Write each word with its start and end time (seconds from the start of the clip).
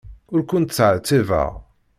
Ur 0.33 0.41
kent-ttɛettibeɣ. 0.49 1.51